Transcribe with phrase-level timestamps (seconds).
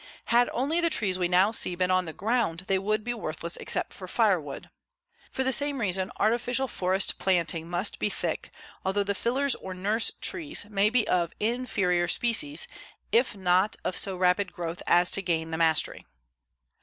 [0.33, 3.55] Had only the trees we now see been on the ground they would be worthless
[3.57, 4.71] except for firewood.
[5.31, 8.49] For the same reason artificial forest planting must be thick,
[8.83, 12.67] although the fillers or nurse trees may be of inferior species
[13.11, 16.03] if not of so rapid growth as to gain the mastery.